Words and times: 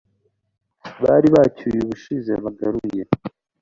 bari 1.03 1.27
bacyuye 1.35 1.79
ubushize 1.81 2.33
bagaruye 2.43 3.03